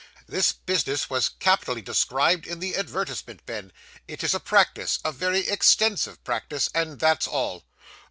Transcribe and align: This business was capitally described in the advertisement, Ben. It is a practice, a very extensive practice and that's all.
This 0.27 0.51
business 0.51 1.11
was 1.11 1.29
capitally 1.29 1.83
described 1.83 2.47
in 2.47 2.57
the 2.57 2.75
advertisement, 2.75 3.45
Ben. 3.45 3.71
It 4.07 4.23
is 4.23 4.33
a 4.33 4.39
practice, 4.39 4.97
a 5.05 5.11
very 5.11 5.47
extensive 5.47 6.23
practice 6.23 6.71
and 6.73 6.99
that's 6.99 7.27
all. 7.27 7.65